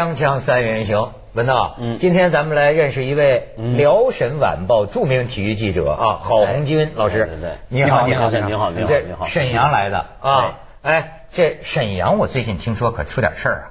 [0.00, 1.96] 锵锵三人行，文道，嗯。
[1.96, 3.76] 今天咱们来认识一位嗯。
[3.76, 7.28] 辽沈晚报著名体育记者啊，郝红军老师。
[7.38, 8.88] 对你好，你好好，你好你好。
[8.88, 9.26] 这你好。
[9.26, 13.64] 沈阳来的啊，哎，这沈阳我最近听说可出点事儿啊，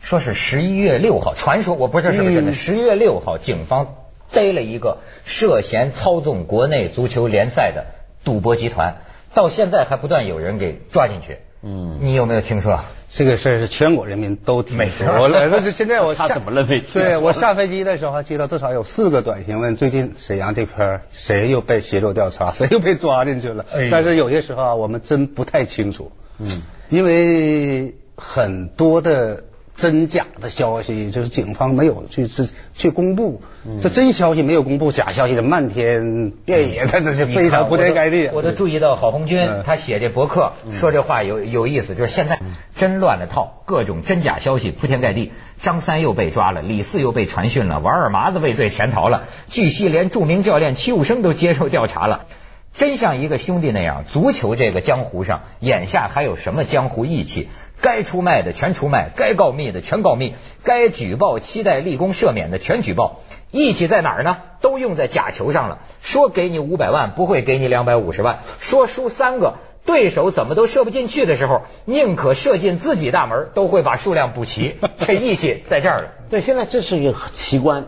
[0.00, 2.52] 说是十一月六号，传说我不知道是不是真的，嗯。
[2.52, 3.94] 十一月六号警方
[4.30, 7.86] 逮了一个涉嫌操纵国内足球联赛的
[8.22, 8.98] 赌博集团，
[9.32, 11.38] 到现在还不断有人给抓进去。
[11.62, 12.00] 嗯。
[12.02, 12.80] 你有没有听说？
[13.12, 23.88] 这个事儿是全国人民都听说了，但是现在我 下他怎么了没对我下飞机的时候还接到至少有四个短信问，最近沈阳这片谁又被协助调查， 谁又被抓进去了哎。
[23.90, 29.42] 但是有些时候啊，我们真不太清楚，嗯，因为很多的
[29.76, 38.28] 真假的消息，就是警方没有去去去公布，嗯这真消息没有公布，假消息的漫天遍野，那这是非常铺天盖地。
[38.32, 42.40] 我都注意到郝红军嗯他写这博客说这话有有意思，就是现在
[42.74, 45.32] 真乱了套，各种真假消息铺天盖地。
[45.58, 52.26] 张三又被抓了，李四又被传讯了，王二麻子畏罪潜逃了，据悉连著名教练戚务生都接受调查了。
[52.72, 57.48] 真像一个兄弟那样，足球这个江湖上，眼下还有什么江湖义气？
[57.80, 63.20] 该出卖的全出卖，该告密的全告密，该举报期待立功赦免的全举报。
[63.50, 64.36] 义气在哪儿呢？
[64.60, 65.78] 都用在假球上了。
[66.00, 74.76] 说给你五百万，不会给你两百五十万；说输三个，对手怎么都射不进去的时候，宁可射进自己大门，都会把数量补齐。
[74.98, 76.08] 这义气在这儿了。
[76.28, 77.86] 对，现在这是一个奇观，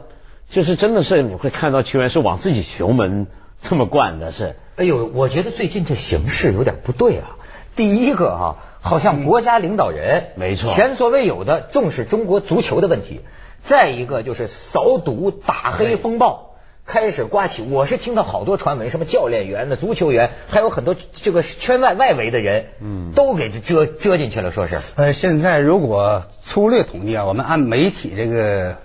[0.49, 3.27] 就是真的是你会看到球员是往自己球门
[3.61, 7.37] 这么灌的，是哎呦，我觉得最近这形势有点不对啊。
[7.75, 13.20] 第一个啊，好像国家领导人没错前所未有的重视中国足球的问题。
[13.65, 24.81] 再一个就是扫赌打黑风暴开始刮起，我是听到好多传闻，什么教练员的、足球员，还有很多这个圈外外围的人，嗯都给遮遮进去了，说是。
[24.97, 28.78] 呃，现在如果粗略统计啊，我们按媒体这个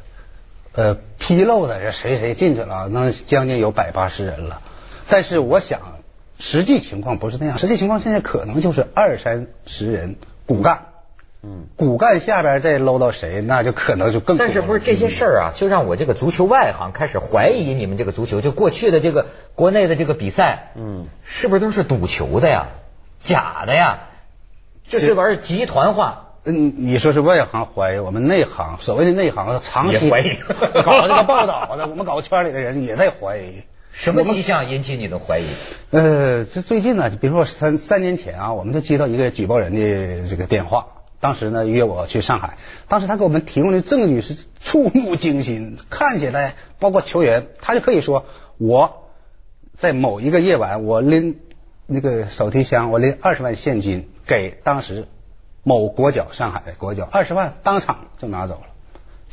[0.73, 4.61] 呃披露的这谁谁进去了，那将近有百八十人了。
[5.09, 5.79] 但是我想，
[6.39, 10.15] 实际情况不是那样，实际情况现在可能就是二三十人
[10.45, 10.85] 骨干，
[11.41, 14.37] 嗯，骨干下边再搂到谁，那就可能就更。
[14.37, 22.67] 但是不是这些事儿啊，就让我这个足球外行开始怀疑你们这个足球，就过去的这个国内的这个比赛，嗯，是不是都是赌球的呀？
[23.23, 24.01] 假的呀？
[24.87, 30.37] 这这玩意儿集团化，嗯，你说是外行怀疑，我们内行，所谓的内行，长期怀疑
[30.83, 33.63] 搞这个报道的，我们搞圈里的人也在怀疑。
[33.97, 35.45] 什么迹象引起你的怀疑？
[35.89, 40.85] 呃，这最近呢，比如说三三年前啊，我们就接到一个举报人的这个电话，
[41.19, 48.27] 当时呢约我去上海，当时他给我们提供的证据是触目惊心，看起来包括球员，他就可以说
[48.59, 49.07] 我
[49.75, 51.39] 在某一个夜晚，我拎
[51.87, 55.07] 那个手提箱，我拎二十万现金给当时
[55.63, 58.67] 某国脚上海的国脚，二十万当场就拿走了，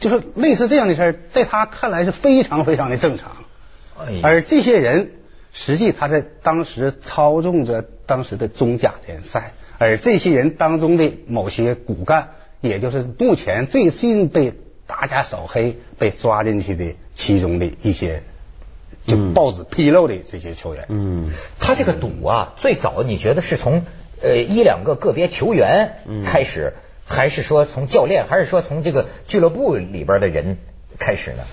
[0.01, 3.33] 就是类似这样的事儿，在他看来是非常非常的正常。
[4.23, 5.13] 而这些人
[5.53, 14.53] 实际他在当时操纵着当时的中甲联赛，而这些人当中的某些骨干，也就是目前最近被
[14.87, 18.23] 大家扫黑、被抓进去的其中的一些，
[19.07, 20.87] 就嗯报纸披露的这些球员。
[20.89, 23.85] 嗯他这个赌啊，最早你觉得是从
[24.21, 26.75] 呃一两个个别球员嗯开始，
[27.07, 30.59] 还是说从教练，还是说从这个俱乐部里边的人
[30.99, 31.45] 开始呢？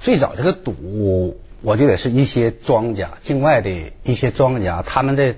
[0.00, 3.70] 最早这个赌，我觉得是一些庄家，境外的
[4.04, 5.34] 一些庄家，他们在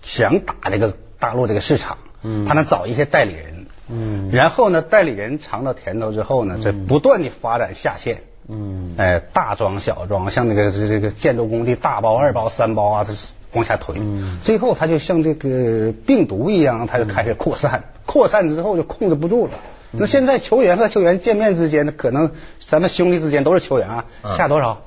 [0.00, 2.44] 想打这个大陆这个市场，嗯。
[2.44, 4.30] 他们找一些代理人，嗯。
[4.32, 8.94] 然后呢，代理人尝到甜头之后呢，这不断的发展下线，嗯。
[8.98, 14.40] 哎，大庄小庄，像那个这这个建筑工地大包、二包、三包啊，这是往下推，嗯。
[14.42, 19.52] 最后他就像这个病毒一样，他就开始扩散，扩散之后就控制不住了。
[19.92, 24.32] 那现在球员和球员见面之间呢，可能咱们兄弟之间都是球员啊，嗯。
[24.32, 24.82] 下多少？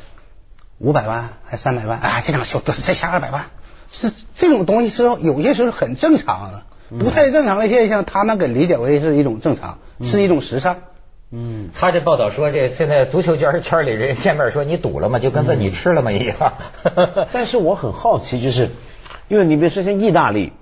[0.77, 1.99] 五百万还三百万？
[1.99, 3.45] 啊，这场球再下二百万，
[3.91, 6.63] 是这种东西是有些时候很正常的，
[6.99, 10.77] 不太正常的现象，他们给理解为是一种正常，是一种时尚。
[11.31, 15.19] 嗯他这报道说，这现在足球圈圈里人见面说你赌了吗？
[15.19, 16.53] 就跟问你吃了吗一样。
[17.33, 18.69] 但是我很好奇，就是
[19.27, 20.53] 因为你比如说像意大利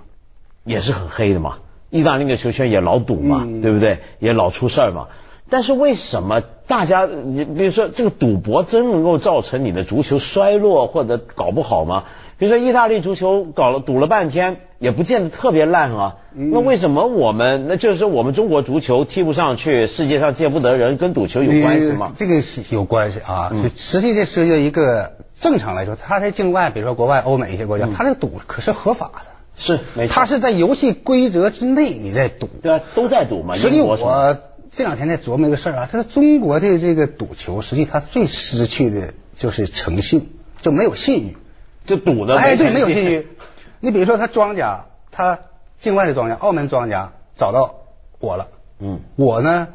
[0.63, 1.57] 也是很黑的嘛，
[1.89, 3.99] 意大利的球圈也老赌嘛，嗯对不对？
[4.19, 5.07] 也老出事儿嘛。
[5.53, 12.05] 但是为什么大家，你比如说这个赌博真能够造成你的足球衰落或者搞不好吗？
[12.39, 16.15] 比如说意大利足球搞了赌了半天，也不见得特别烂啊。
[16.35, 22.13] 嗯那为什么我们那就是我们中国足球踢不上去，世界上见不得人，跟赌球有关系吗？
[22.17, 23.49] 这个是有关系啊。
[23.51, 29.21] 嗯实际这涉及到一个正常来说，他在境外，比如说国外、欧美一些国家，嗯他这个赌可是合法的，
[29.55, 30.15] 是，没错。
[30.15, 32.49] 他是在游戏规则之内你在赌。
[32.63, 33.53] 对啊，都在赌嘛。
[33.53, 34.37] 实际英国什么我
[34.75, 40.31] 这两天在琢磨一个事儿啊，他说中国的这个赌球，实际它最失去的就是诚信，
[40.63, 41.37] 就没有信誉。
[41.85, 43.27] 就赌的哎，对，没有信誉。
[43.81, 45.41] 你比如说，他庄家，他
[45.79, 47.81] 境外的庄家，澳门庄家找到
[48.19, 48.47] 我了，
[48.79, 49.67] 嗯，我呢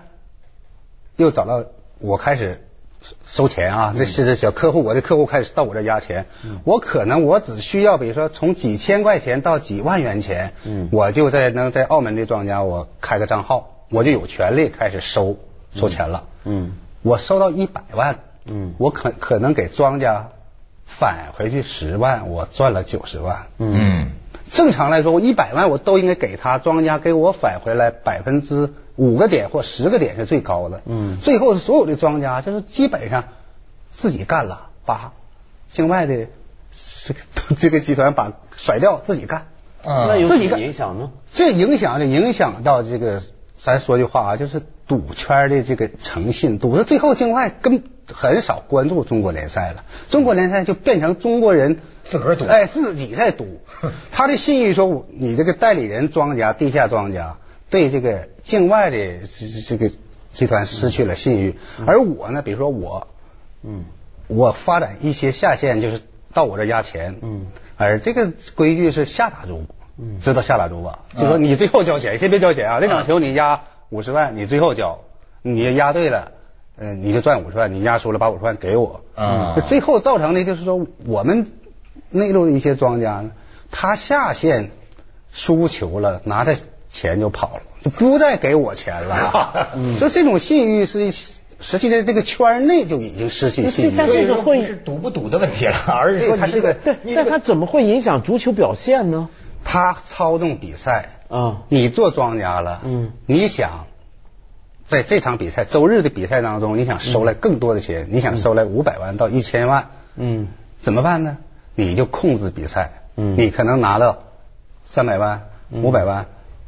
[1.16, 1.64] 又找到
[2.00, 2.66] 我开始
[3.24, 6.26] 收钱啊，这是小客户，我的客户开始到我这压钱，
[6.64, 15.38] 我可能我只需要比如说从几千块钱到几万元钱，嗯我就在能在澳门的庄家我开个账号，我就有权利开始收
[15.74, 20.28] 收钱了，嗯我收到一百万，嗯我可可能给庄家
[20.86, 23.46] 返回去十万，我赚了九十万。
[23.58, 24.10] 嗯
[24.50, 30.80] 正常来说，我一百万我都应该给他，庄家给我返回来百分之五个点或十个点是最高的。
[30.86, 33.24] 嗯最后所有的庄家就是基本上
[33.90, 35.12] 自己干了，把
[35.70, 36.26] 境外的
[37.04, 37.20] 这个
[37.58, 39.48] 这个集团把甩掉，自己干。
[39.84, 41.10] 嗯，那有什么自己干影响呢？
[41.32, 43.22] 这影响就影响到这个，
[43.58, 53.60] 咱说句话啊，就是赌圈的这个诚信，赌到最后境外跟很少关注中国联赛了，中国联赛就变成中国人自个儿赌哎，自己在赌。
[54.12, 57.38] 他的信誉说，我你这个代理人庄家、地下庄家
[57.68, 58.96] 对这个境外的
[59.26, 59.90] 这这个
[60.32, 63.08] 集团失去了信誉，而我呢，比如说我，
[63.62, 63.84] 嗯
[64.28, 66.00] 我发展一些下线，就是
[66.32, 67.46] 到我这压钱，嗯，
[67.76, 69.66] 而这个规矩是下打注，嗯
[70.20, 71.00] 知道下打注吧？
[71.18, 75.00] 就说你最后交钱，先别交钱啊，那场球你压五十万，你最后交，
[75.42, 76.32] 你压对了，
[76.76, 81.46] 嗯、你就赚五十万，你压输了把五十万给我，啊最后造成的就是说我们
[82.10, 83.32] 内陆的一些庄家呢，
[83.70, 84.70] 他下线
[85.32, 86.56] 输球了，拿着
[86.88, 89.96] 钱就跑了，就不再给我钱了， 嗯。
[89.96, 93.94] 所以这种信誉是实际在这个圈内就已经失去信誉了。
[93.98, 99.28] 但这个会是赌不赌的问题了，而是说对它是个你这个对，你这个但他怎么会影响足球表现呢？
[99.64, 103.86] 他操纵比赛，啊，你做庄家了，嗯，你想
[104.86, 110.48] 在这场比赛周日的比赛当中，你想收来更多的钱，你想收来五百万到一千万，嗯。
[110.80, 111.38] 怎么办呢？
[111.74, 113.36] 你就控制比赛，嗯。
[113.36, 114.24] 你可能拿到
[114.84, 115.82] 三百万、嗯。
[115.82, 116.26] 五百万，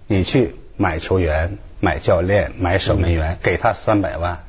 [0.08, 4.40] 你去买球员、买教练、买守门员，给他三百万。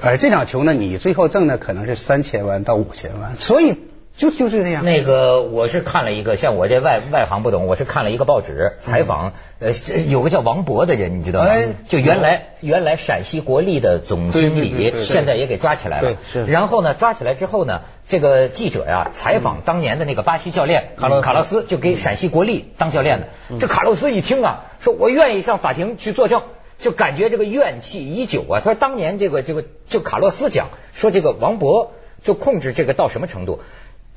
[0.00, 3.78] 而这场球呢，你最后挣的可能是三千万到五千万，所以
[4.16, 4.84] 就就是这样。
[4.84, 9.72] 那个我是看了一个，像我这外外行不懂，我是看了一个报纸采访，呃，
[10.08, 11.68] 有个叫王博的人，你知道吗哎？
[11.88, 16.44] 就原来原来陕西国力的总经理，现在也给抓起来了对。
[16.44, 23.28] 是然后呢，抓起来之后呢，这个记者呀采访当年的那个巴西教练卡洛斯卡洛斯，就给陕西国力当教练的。
[23.58, 26.42] 这卡洛斯一听啊，说我愿意上法庭去作证。
[26.82, 28.60] 就感觉这个怨气已久啊！
[28.64, 31.92] 他说当年这个这个就卡洛斯讲说这个王博
[32.24, 33.60] 就控制这个到什么程度？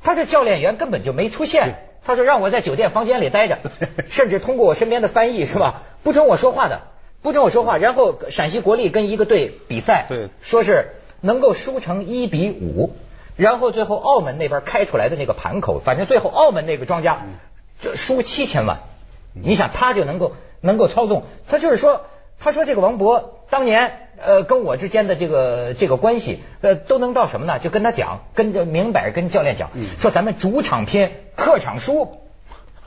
[0.04, 1.74] 他这教练员根本就没出现，
[2.04, 3.58] 他说让我在酒店房间里待着，
[4.08, 6.82] 甚至通过我身边的翻译是吧，不准我说话的，
[7.22, 7.78] 不准我说话。
[7.78, 12.92] 然后陕西国力跟一个队比赛，对说是能够输成一比五，
[13.34, 17.26] 然后最后澳门那边开出来的那个盘口，反正最后澳门那个庄家
[17.80, 18.80] 就输七千万。
[19.32, 22.02] 你想他就能够能够操纵，他就是说，
[22.38, 27.58] 他说这个王博当年呃跟我之间的这个这个关系呃都能到什么呢？
[27.58, 32.20] 就跟他讲，跟着明摆跟教练讲，说咱们主场拼，客场输。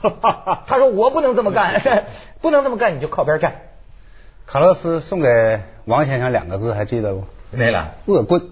[0.00, 1.82] 他说我不能这么干，
[2.40, 3.62] 不能这么干，你就靠边站。
[4.46, 7.24] 卡洛斯送给王先生两个字，还记得不？
[7.50, 7.96] 没了。
[8.06, 8.50] 恶棍。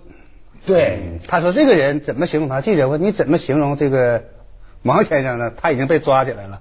[0.67, 2.61] 对，嗯他说这个人怎么形容他？
[2.61, 4.25] 记者问你怎么形容这个
[4.83, 5.53] 王先生呢？
[5.57, 6.61] 他已经被抓起来了。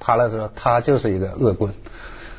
[0.00, 1.74] 卡洛斯说他就是一个恶棍。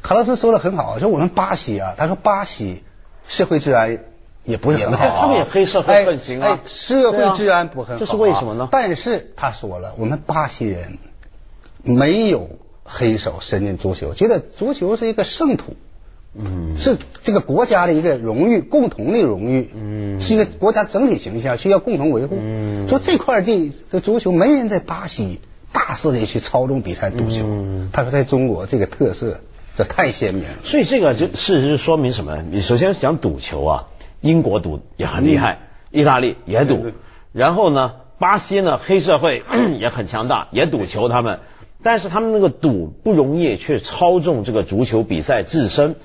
[0.08, 2.82] 卡洛斯说的很好，说我们巴西啊，他说巴西
[3.28, 4.06] 社会治安
[4.46, 10.98] 也不是很好啊、他们也黑社会盛行啊哎哎社会治安不很好、啊这是为什么呢但是他说了，我们巴西人
[11.84, 12.52] 没有
[12.86, 15.76] 黑手伸进足球，觉得足球是一个圣土。
[16.40, 22.38] 嗯是这个国家的一个荣誉，共同的荣誉，嗯是一个国家整体形象需要共同维护。
[22.40, 25.42] 嗯说这块地这足球没人在巴西
[25.74, 27.44] 大肆的去操纵比赛赌球。
[27.46, 29.40] 嗯他说在中国这个特色
[29.78, 30.50] 这太鲜明了。
[30.64, 32.42] 所以这个就事实说明什么？
[32.42, 33.88] 你首先讲赌球啊，
[34.22, 35.60] 英国赌也很厉害，
[35.92, 36.92] 意大利也赌
[37.32, 39.44] 然后呢，巴西呢黑社会
[39.80, 41.40] 也很强大，也赌球他们。
[41.84, 45.96] 但是他们那个赌不容易去操纵这个足球比赛自身，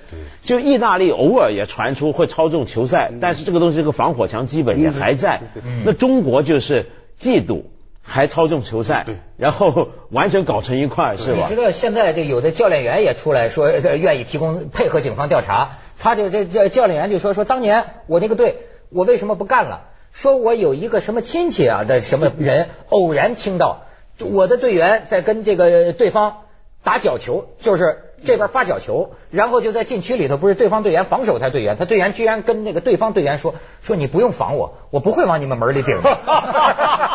[0.42, 5.40] 就意大利偶尔也传出会操纵球赛，但是这个东西这个防火墙基本也还在。
[5.86, 7.70] 那中国就是既赌
[8.02, 9.06] 还操纵球赛，
[9.36, 11.56] 然后完全搞成一块，是吧你知？
[11.56, 15.78] 道现在这有的教练员也出来说，呃愿意提供配合警方调查。
[15.98, 19.82] 他就这这教练员就说说，当年我那个队，我为什么不干了？
[20.12, 23.84] 说我有一个什么亲戚啊的什么人，偶然听到
[24.18, 26.40] 我的队员在跟这个对方
[26.82, 36.18] 打角球，就是这边发角球，然后就在禁区里头，不是对方队员防守他队员，他队员居然跟那个对方队员说说你不用防我，我不会往你们门里顶的。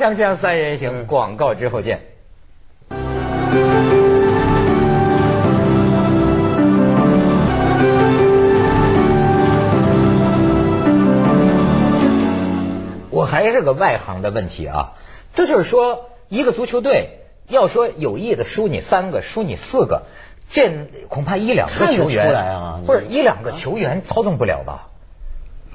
[0.00, 2.00] 锵锵三人行，广告之后见。
[13.10, 14.94] 我还是个外行的问题啊，
[15.34, 20.04] 这就是说，一个足球队要说有意的输你三个，输你四个，
[20.48, 24.88] 这恐怕一两个球员看得出来啊不是一两个球员操纵不了吧？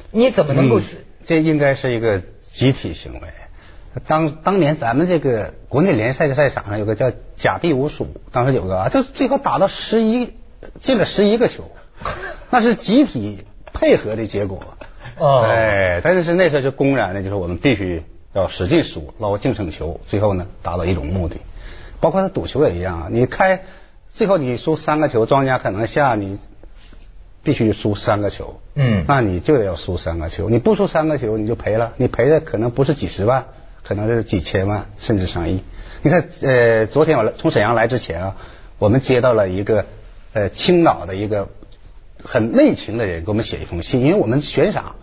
[0.10, 1.06] 你怎么能够是？
[1.26, 3.28] 这应该是一个集体行为。
[4.08, 10.34] 当当年咱们这个国内联赛的赛场上有个叫假币无鼠，当时有个啊，就最后打到十一
[10.82, 11.72] 进了十一个球，
[12.50, 14.76] 那是集体配合的结果。
[15.18, 21.38] 哦哎，但是那时候就公然的，就是我们必须要使劲输，捞净胜球，最后呢达到一种目的。
[22.02, 23.64] 包括他赌球也一样啊，你开
[24.12, 26.38] 最后你输三个球，庄家可能下你
[27.44, 33.46] 必须输三个球，嗯那你就得要输三个球，你不输三个球你就赔了，你赔的可能不是几十万，
[33.88, 35.64] 可能是几千万甚至上亿。
[36.02, 38.36] 你看，呃，昨天我来从沈阳来之前啊，
[38.80, 39.86] 我们接到了一个
[40.34, 41.50] 呃青岛的一个
[42.24, 44.96] 很内情的人给我们写一封信，因为我们悬赏。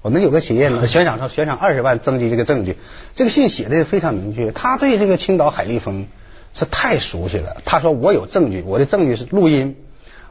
[0.00, 2.76] 我们有个企业呢， 悬赏上悬赏二十万征集这个证据，
[3.16, 6.06] 这个信写的非常明确，他对这个青岛海利丰
[6.54, 7.56] 是太熟悉了。
[7.64, 9.76] 他说我有证据，我的证据是录音，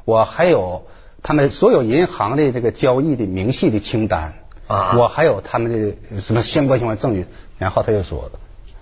[0.05, 0.87] 我还有
[1.21, 4.35] 他们所有银行的这个交易的明细的清单
[4.67, 7.25] 啊我还有他们的什么相关相关证据。
[7.57, 8.31] 然后他就说，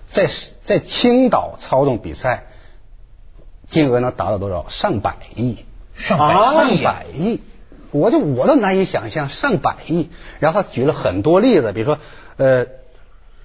[0.06, 0.28] 在
[0.62, 2.46] 在青岛操纵比赛，
[3.66, 4.66] 金额能达到多少？
[4.68, 5.64] 上百亿。
[5.94, 7.40] 上啊百亿上百亿，
[7.90, 10.10] 我就我都难以想象上百亿。
[10.40, 11.98] 然后他举了很多例子，比如说
[12.36, 12.66] 呃，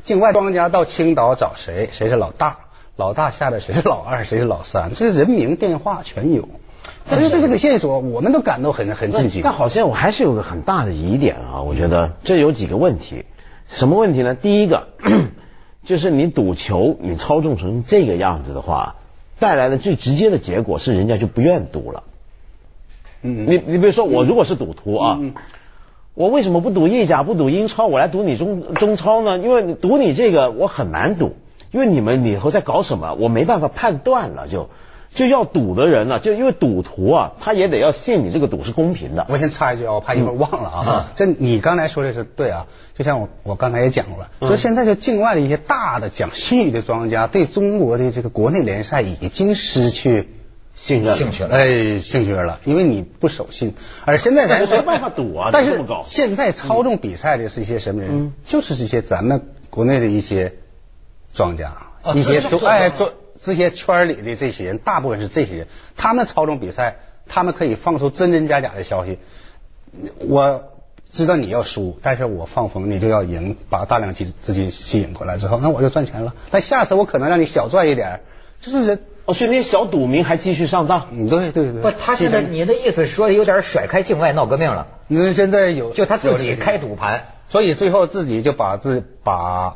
[0.04, 2.60] 境外庄家到青岛找谁，谁是老大，
[2.98, 6.50] 老大下边谁是老二，谁是老三，这个人名电话全有。
[7.10, 9.42] 但是对这个线索，我们都感到很很震惊。
[9.44, 13.24] 但好像我还是有个很大的疑点啊，我觉得这有几个问题。
[13.72, 14.36] 什么问题呢？
[14.36, 14.90] 第一个
[15.86, 18.98] 就是你赌球，你操纵成这个样子的话，
[19.40, 22.04] 带来的最直接的结果是人家就不愿赌了。
[23.24, 25.34] 嗯你你比如说我如果是赌徒啊，嗯
[26.14, 29.40] 我为什么不赌意甲，不赌英超，我来赌你中中超呢？
[29.40, 31.36] 因为赌你这个我很难赌，
[31.72, 34.70] 因为你们以后在搞什么，我没办法判断了就。
[35.14, 39.26] 就要赌的人呢、就因为赌徒啊，他也得要信你这个赌是公平的。
[39.30, 41.12] 我先插一句啊，我怕一会儿忘了嗯啊。
[41.16, 50.30] 这你刚才说的是对啊，就像我我刚才也讲了，嗯就现在就境外的一些大的讲信誉的庄家，对中国的这个国内联赛已经失去
[50.76, 53.76] 信任兴趣了哎兴趣了，因为你不守信。
[54.06, 58.10] 而现在咱没办法赌啊但是现在操纵比赛的是一些什么人？
[58.12, 60.54] 嗯就是这些咱们国内的一些
[61.34, 65.68] 庄家，啊一些都哎做这些圈儿里的这些人，大部分是这些人，
[65.98, 69.18] 他们操纵比赛，他们可以放出真真假假的消息。
[70.20, 70.64] 我
[71.12, 76.34] 知道你要输，但是我放风，你就要赢，把大量资资金吸引过来之后，那我就赚钱了。
[76.52, 78.20] 但下次我可能让你小赚一点儿，
[78.62, 81.08] 就是人，哦，所以那些小赌民还继续上当。
[81.12, 81.82] 嗯，对对对。
[81.82, 87.26] 不，他现在你的意思说有点甩开境外闹革命了，那现在有就他自己开赌盘。
[87.50, 89.76] 所以最后自己就把自把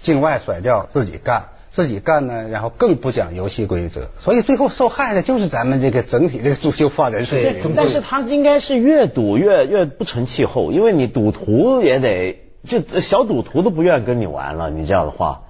[0.00, 7.72] 境外甩掉，自己干，自己干呢，然后更不讲游戏规则，所以最后受害的就是咱们这个整体这个足球发展水对平。
[7.74, 15.44] 但是他应该是越赌越越不成气候，因为你赌徒也得就小赌徒都不愿意跟你玩了，你这样的话，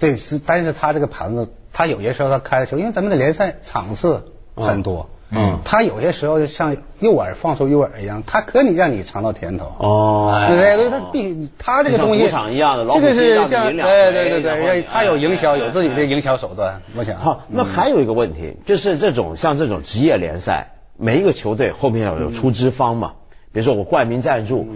[0.00, 5.15] 对，是，但是他这个盘子，他有些时候他开的球，因为咱们的联赛场次很多，嗯
[5.64, 9.72] 他有些时候就像诱饵放出诱饵一样，他可以让你尝到甜头。
[9.78, 10.46] 哦。
[10.48, 16.02] 对对，他必他这个东西像赌场一样的这个是像对对对对，他有营销，哎有自己的哎。
[16.04, 17.18] 营销手段，我想。
[17.18, 23.12] 好，那还有一个问题，就是这种像这种职业联赛，每一个球队后面要有出资方嘛，
[23.52, 24.68] 比如说我冠名赞助，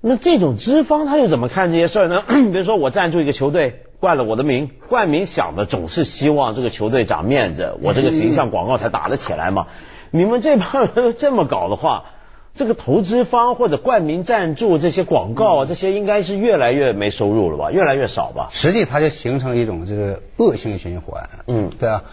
[0.00, 2.22] 那这种资方他又怎么看这些事儿呢？
[2.26, 9.66] 比如说我赞助一个球队，冠了我的名，冠名想的总是希望这个球队长面子，我这个形象广告才打得起来嘛。
[10.10, 12.04] 你们这帮人这么搞的话，
[12.54, 18.48] 这个投资方或者冠名赞助这些广告啊，这些应该是越来越没收入了吧，越来越少吧？
[18.52, 21.28] 实际它就形成一种这个恶性循环。
[21.46, 22.04] 嗯对啊，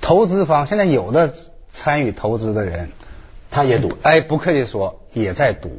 [0.00, 1.32] 投资方现在有的
[1.68, 2.90] 参与投资的人，
[3.50, 3.92] 他也赌。
[4.02, 5.70] 哎，不客气说，也在赌，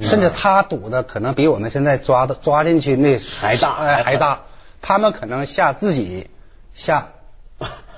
[0.00, 4.42] 甚至他赌的可能比我们现在抓的抓进去那还大哎，还还大。
[4.80, 6.28] 他们可能下自己
[6.74, 7.08] 下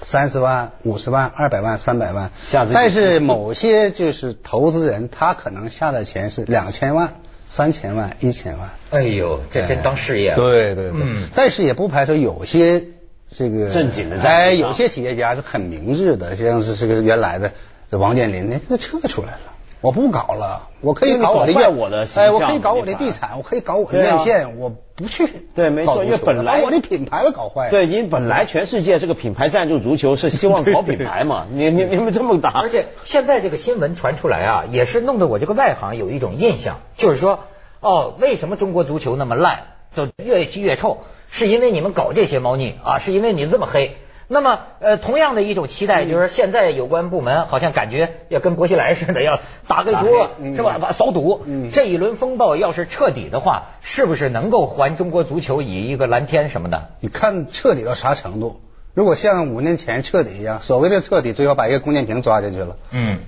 [0.02, 8.70] 三十万、五十万、二百万、三百万下自己但是某些就是投资人，他可能下的钱是两千万、三千万、一千万。
[8.90, 10.36] 哎呦，这这当事业了。
[10.36, 12.84] 对对对，嗯但是也不排除有些
[13.30, 17.52] 这个正经的在哎，有些企业家是很明智的，像是这个原来的
[17.90, 19.49] 这王健林，那撤出来了。
[19.80, 27.70] 我不搞了，我可以搞我的因为你搞坏院我的我可以搞我的地产，我可以搞我的院线，我不去对没错搞足球因为本来把我的品牌都搞坏了。
[27.70, 37.40] 对，因为本来全世界这个品牌赞助足球是希望搞品牌嘛，你你你们这么打，而且现在这个新闻传出来啊，也是弄得我这个外行有一种印象，就是说，
[37.80, 39.60] 哦，为什么中国足球那么烂，
[39.96, 40.98] 就越踢越臭，
[41.30, 43.96] 是因为你们搞这些猫腻啊，是因为你这么黑。
[44.32, 50.78] 那么，呃，同样的一种期待，就是现在有关部门好像感觉要跟薄熙来似的，要打黑打 桌黑嗯是吧？
[50.80, 51.42] 把扫毒。
[51.46, 56.90] 嗯这一轮风暴要是彻底的话，是不是能够还中国足球以一个蓝天什么的？
[57.00, 58.60] 你看彻底到啥程度？
[58.94, 62.76] 如果像五年前彻底一样，所谓的彻底，最后把一个龚建平抓进去了。
[62.92, 63.18] 嗯，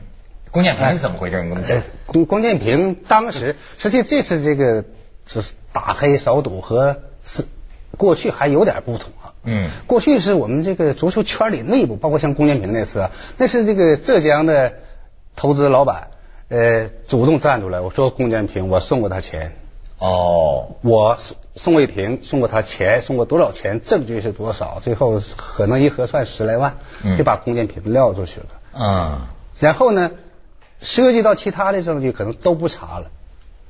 [0.52, 1.42] 龚建平是怎么回事？
[1.42, 1.82] 你给我们讲这。
[2.06, 4.85] 龚龚建平当时，实际这次这个
[5.26, 5.42] 是
[5.73, 7.44] 打黑扫赌和是
[7.97, 9.22] 过去还有点不同啊。
[9.45, 14.75] 嗯过去是我们这个足球圈里内部，包括像龚建平那次啊，那是这个浙江的
[15.35, 16.09] 投资老板，
[16.49, 19.53] 呃，主动站出来，我说龚建平，我送过他钱，
[19.99, 28.47] 哦，我宋宋卫平送过他钱，送过多少钱，证据是多少，最后可能一核算十来万嗯，就把龚建平撂出去了。
[28.75, 29.21] 嗯。
[29.59, 30.13] 然后呢，
[30.81, 33.11] 涉及到其他的证据，可能都不查了。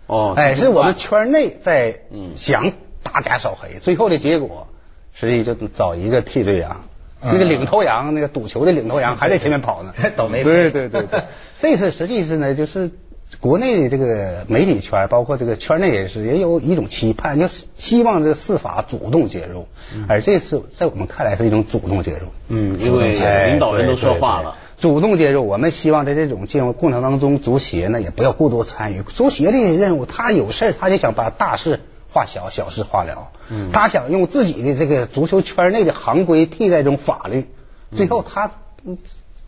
[0.06, 4.68] 哦，哎，是我们圈内在嗯想大家扫黑，最后的结果，
[5.12, 6.82] 实际就找一个替罪羊。
[7.20, 11.22] 嗯那个领头羊，那个赌球的领头羊 还在前面跑呢 倒霉对对对对，
[11.56, 12.90] 这次实际是呢，就是
[13.38, 19.68] 国内的这个媒体圈，包括这个圈内人士，也有一种期盼，就是希望这个司法主动介入。
[20.08, 22.26] 而这次在我们看来是一种主动介入。
[22.48, 24.56] 嗯，因为哎领导人都说话了。。
[24.78, 29.02] 主动介入，我们希望在这种介入过程当中，足协呢也不要过多参与。
[29.02, 31.78] 足协的任务，他有事儿他就想把大事
[32.12, 33.30] 化小，小事化了。
[33.48, 37.48] 嗯他想用自己的这个足球圈内的行规替代这种法律，
[37.90, 38.50] 最后他
[38.84, 38.98] 嗯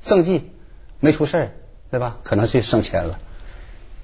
[0.03, 0.51] 政绩
[1.01, 1.51] 没出事儿，
[1.91, 2.17] 对吧？
[2.23, 3.19] 可能去升迁了。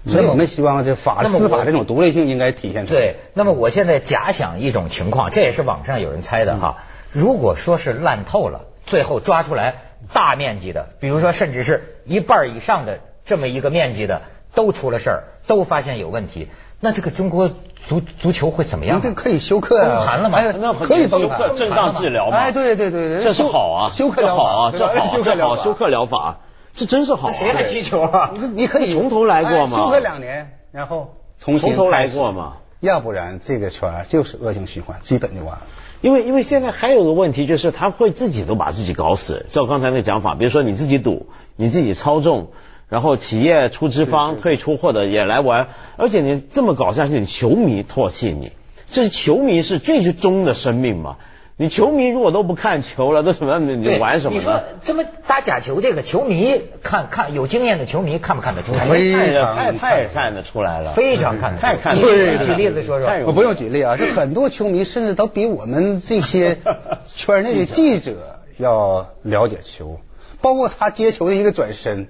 [0.07, 3.01] 所以我们希望这法司法这种独立性应该体现出来。
[3.01, 6.79] 对，那么我现在假想一种情况，这也是网上有人猜的哈。
[7.13, 9.83] 如果说是烂透了，最后抓出来
[10.15, 14.23] 大面积的，比如说甚至是一半以上的这么一个面积的
[14.55, 16.49] 都出了事儿，都发现有问题，
[16.81, 17.51] 那这个中国
[17.89, 19.13] 足足球会怎么样这？
[19.13, 22.37] 可以休克啊，崩盘了嘛哎那可以崩盘休克，正当治疗嘛。
[22.37, 26.39] 哎，对对对对，这是好啊，休克疗法这好啊，这对吧好，休克疗法这好，休克疗法，
[26.75, 27.33] 这真是好啊。
[27.33, 28.31] 谁还踢球啊？
[28.35, 32.57] 你你可以从头来过嘛哎休克两年，然后重新从头来过嘛。
[32.81, 35.63] 要不然这个圈儿就是恶性循环，基本就完了。
[36.01, 39.45] 因为因为现在还有个问题，就是他会自己都把自己搞死。
[39.51, 42.53] 照刚才那讲法，比如说你自己赌，你自己操纵，
[42.91, 48.53] 然后企业出资方退出或者也来玩，而且你这么搞下去，你球迷唾弃你，
[48.91, 51.17] 这是球迷是最终的生命嘛。
[51.57, 54.63] 你球迷如果都不看球了，都什么你你玩什么你说呢？
[54.83, 58.87] 这么打假球，这个球迷看看有经验的球迷看不看得出来？
[58.87, 61.75] 非太常太太看得出来了，非常看得出来。
[61.75, 63.09] 太看得出来了你举例子说说。
[63.27, 66.57] 我不用举例啊，就很多球迷甚至都比我们这些
[67.15, 70.01] 圈内的记者要了解球，
[70.41, 72.09] 包括他接球的一个转身，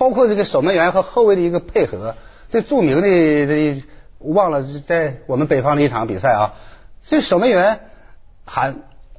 [0.00, 2.14] 包括这个守门员和后卫的一个配合。
[2.48, 3.82] 这著名的这
[4.18, 6.54] 忘了在我们北方的一场比赛啊，
[7.02, 7.80] 这守门员
[8.46, 8.76] 喊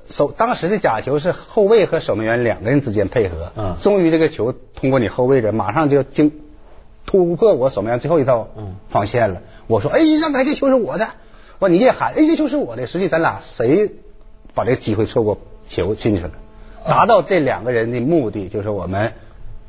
[0.09, 6.41] 守当时的假球是后卫和守门员两个人之间配合，嗯终于这个球通过你后卫这马上就经
[7.05, 9.43] 突破我守门员最后一道嗯防线了。
[9.67, 11.07] 我说，哎，让开，这球是我的。
[11.59, 12.87] 我说你也喊，哎，这球是我的。
[12.87, 13.91] 实际咱俩谁
[14.55, 16.31] 把这个机会错过，球进去了，
[16.87, 19.13] 达到这两个人的目的，就是我们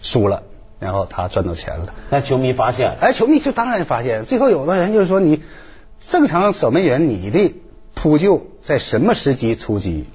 [0.00, 0.42] 输了，
[0.82, 1.94] 然后他赚到钱了。
[2.10, 5.42] 那球迷发现，哎，球迷就当然发现，最后有的人就是说，你
[6.00, 7.54] 正常守门员你的
[7.94, 10.06] 扑救在什么时机出击，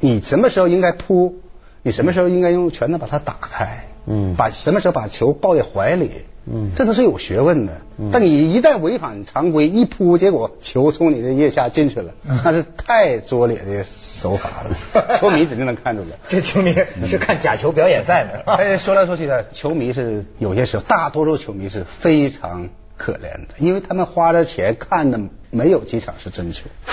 [0.00, 1.40] 你什么时候应该扑，
[1.82, 4.34] 你什么时候应该用拳头把它打开，嗯。
[4.34, 6.10] 把什么时候把球抱在怀里，
[6.50, 7.72] 嗯这都是有学问的。
[7.98, 16.16] 嗯但你一旦违反常规，一扑，结果球从你的腋下进去了，嗯那是太拙劣的手法了， 球迷指定能看出来。
[16.28, 16.74] 这球迷
[17.06, 18.42] 是看假球表演赛的。
[18.52, 26.66] 哎，说来说去的，球迷是有些时候，大多数球迷是非常可怜的，因为他们花了钱看的没有几场是真球。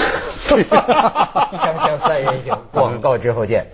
[0.48, 3.68] 锵锵三人行，广告之后见。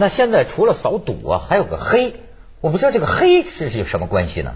[0.00, 2.14] 那现在除了扫赌啊，还有个黑，
[2.62, 4.54] 我不知道这个黑是是有什么关系呢？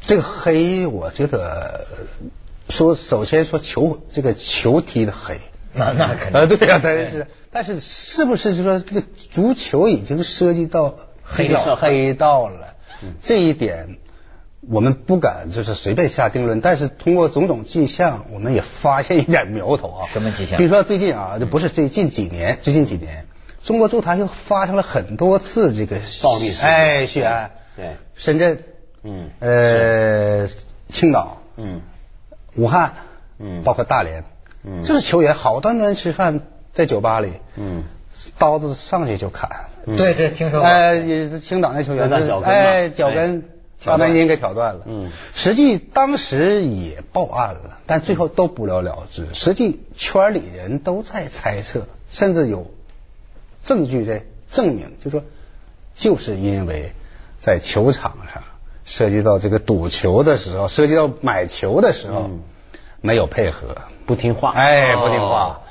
[0.00, 1.86] 这个黑，我觉得
[2.70, 5.40] 说，首先说球这个球踢的黑。
[5.74, 12.74] 那那肯定啊，对呀、但是但是是不是就说这个足球已经涉及到黑道黑道了？
[13.20, 13.98] 这一点
[14.60, 20.08] 我们不敢就是随便下定论，但是通过种种迹象，我们也发现一点苗头啊。
[20.08, 23.26] 什么迹象比如说最近啊，这不是最近几年，最近几年，
[23.64, 26.68] 中国足坛又发生了很多次这个暴力事件。
[26.68, 27.50] 哎，血案。
[27.76, 28.58] 对，深圳，
[29.02, 30.48] 嗯呃，
[30.88, 31.80] 青岛，嗯。
[32.54, 32.94] 武汉，
[33.38, 33.62] 嗯。
[33.62, 34.24] 包括大连，
[34.64, 34.82] 嗯。
[34.82, 36.40] 就是球员好端端吃饭
[36.74, 37.84] 在酒吧里，嗯，
[38.38, 39.48] 刀子上去就砍。
[39.86, 39.96] 嗯。
[39.96, 40.68] 对对，听说过。
[40.68, 43.42] 哎，也是青岛那球员，那脚跟哎，脚跟哎。
[43.82, 44.82] 挑断大半筋给挑断了。
[44.86, 45.10] 嗯。
[45.34, 49.26] 实际当时也报案了，但最后都不了了之。
[49.34, 52.70] 实际圈里人都在猜测，甚至有
[53.64, 55.22] 证据在证明，就说
[55.94, 56.92] 就是因为
[57.40, 58.42] 在球场上
[58.84, 62.42] 涉及到这个赌球的时候，涉及到买球的时候、嗯。
[63.04, 65.26] 没有配合，不听话，哎，不听哦。
[65.28, 65.62] 话，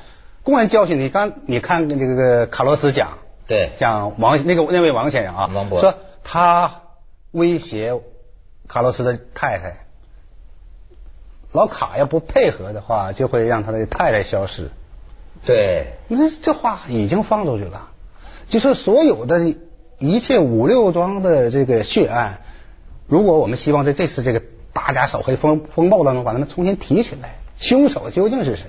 [0.42, 1.08] 公然教训你。
[1.08, 5.80] 刚你看这个卡洛斯讲，对，讲王那个那位王先生啊，王博。
[5.80, 6.82] 说他
[7.30, 7.98] 威胁
[8.68, 9.86] 卡洛斯的太太，
[11.52, 14.70] 老卡要不配合的话，就会让他的太太消失。
[15.44, 17.90] 对，你这这话已经放出去了，
[18.48, 19.54] 就是所有的
[19.98, 22.40] 一切五六桩的这个血案，
[23.06, 28.66] 如果我们希望在这次这个大家扫黑风风暴当中把他们重新提起来，凶手究竟是谁？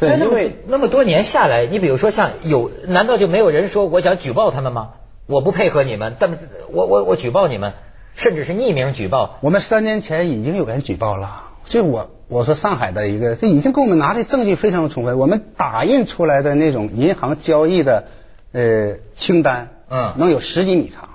[0.00, 4.92] 对，因为那么多年下来，你比如说像有，难道就没有人说我想举报他们吗？
[5.26, 6.38] 我不配合你们，但
[6.70, 7.74] 我我我举报你们，
[8.14, 9.38] 甚至是匿名举报。
[9.42, 18.04] 我们三年前已经有人举报了，这我我说上海的一个，这已经给我们拿的证据非常充分，我们打印出来的那种银行交易的
[18.52, 20.12] 呃清单，嗯。
[20.18, 21.08] 能有十几米长，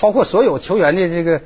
[0.00, 1.42] 包括所有球员的这个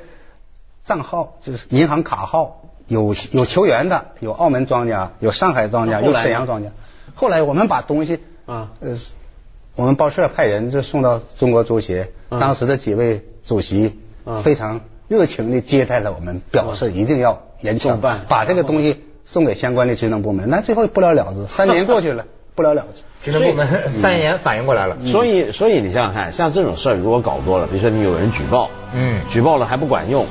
[0.83, 6.71] 账号，就是银行卡号，有有球员的，有澳门庄家，有上海庄家，有沈阳庄家。
[7.13, 8.97] 后来我们把东西，啊呃，
[9.75, 12.39] 我们报社派人就送到中国足协，嗯。
[12.39, 14.41] 当时的几位主席嗯。
[14.41, 20.49] 非常热情的接待了我们，表示一定要严办把这个东西送给相关的职能部门。
[20.49, 23.03] 那最后不了了之，三年过去了， 不了了之。
[23.29, 24.95] 职能部门 三年反应过来了。
[25.03, 30.25] 所以所以你想想看，像这种事儿如果搞多了，比如说你有人举报，嗯，举报了还不管用，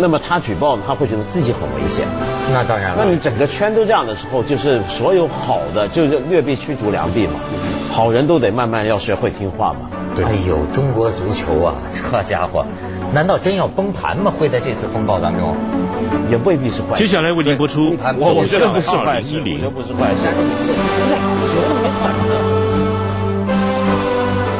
[0.00, 2.06] 那么他举报呢，他会觉得自己很危险。
[2.52, 3.04] 那当然了。
[3.04, 7.34] 那你整个圈都这样的时候，就是所有好的就是劣币驱逐良币嘛，
[7.92, 9.90] 好人都得慢慢要学会听话嘛。
[10.24, 11.74] 哎呦，中国足球啊，
[12.10, 12.66] 这家伙，
[13.12, 14.32] 难道真要崩盘吗？
[14.36, 15.54] 会在这次风暴当中？
[16.28, 17.06] 也未必是坏事。
[17.06, 19.68] 接下来为您播出《对我我觉得不是坏事，我觉得》。
[19.70, 20.18] 不是坏事。